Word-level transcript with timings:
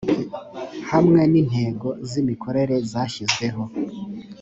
hamwe 0.91 1.21
n 1.31 1.33
intego 1.41 1.87
z 2.09 2.11
imikorere 2.21 2.75
zashyizweho 2.91 3.63